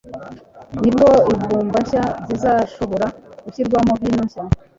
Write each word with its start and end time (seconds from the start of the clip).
Nibwo 0.81 1.07
imvumba 1.33 1.77
nshya 1.83 2.03
zizashobora 2.27 3.05
gushyirwamo 3.43 3.91
vino 4.01 4.21
nshya. 4.27 4.43